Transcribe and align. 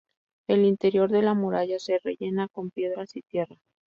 El 0.47 0.65
interior 0.65 1.11
de 1.11 1.21
la 1.21 1.35
muralla 1.35 1.77
se 1.77 1.99
rellena 2.03 2.47
con 2.47 2.71
piedras 2.71 3.15
y 3.15 3.21
tierra. 3.21 3.59